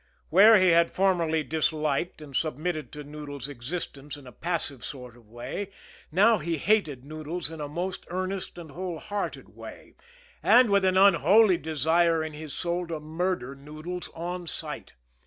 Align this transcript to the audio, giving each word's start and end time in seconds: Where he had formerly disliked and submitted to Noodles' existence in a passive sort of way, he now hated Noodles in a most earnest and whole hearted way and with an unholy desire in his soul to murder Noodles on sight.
Where 0.29 0.57
he 0.57 0.69
had 0.69 0.89
formerly 0.89 1.43
disliked 1.43 2.23
and 2.23 2.35
submitted 2.35 2.91
to 2.93 3.03
Noodles' 3.03 3.47
existence 3.47 4.17
in 4.17 4.25
a 4.25 4.31
passive 4.31 4.83
sort 4.83 5.15
of 5.15 5.29
way, 5.29 5.65
he 5.65 5.71
now 6.11 6.39
hated 6.39 7.05
Noodles 7.05 7.51
in 7.51 7.61
a 7.61 7.67
most 7.67 8.05
earnest 8.07 8.57
and 8.57 8.71
whole 8.71 8.97
hearted 8.97 9.49
way 9.49 9.93
and 10.41 10.71
with 10.71 10.85
an 10.85 10.97
unholy 10.97 11.59
desire 11.59 12.23
in 12.23 12.33
his 12.33 12.51
soul 12.53 12.87
to 12.87 12.99
murder 12.99 13.53
Noodles 13.53 14.09
on 14.15 14.47
sight. 14.47 14.93